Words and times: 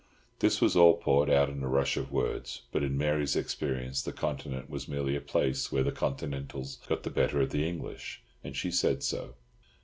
This 0.39 0.59
was 0.61 0.75
all 0.75 0.95
poured 0.95 1.29
out 1.29 1.47
in 1.47 1.61
a 1.61 1.67
rush 1.67 1.95
of 1.95 2.11
words; 2.11 2.63
but 2.71 2.81
in 2.81 2.97
Mary's 2.97 3.35
experience 3.35 4.01
the 4.01 4.11
Continent 4.11 4.67
was 4.67 4.87
merely 4.87 5.15
a 5.15 5.21
place 5.21 5.71
where 5.71 5.83
the 5.83 5.91
Continentals 5.91 6.77
got 6.89 7.03
the 7.03 7.11
better 7.11 7.39
of 7.39 7.51
the 7.51 7.69
English, 7.69 8.23
and 8.43 8.55
she 8.57 8.71
said 8.71 9.03
so. 9.03 9.35